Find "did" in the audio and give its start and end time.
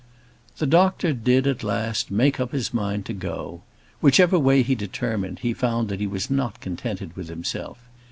1.13-1.45